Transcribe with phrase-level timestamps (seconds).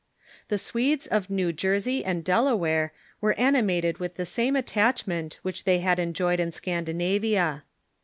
[0.47, 5.63] The Swedes of New Jersey and Delaware were ani mated with the same attachment which
[5.63, 7.63] they had enjoyed in Scandinavia.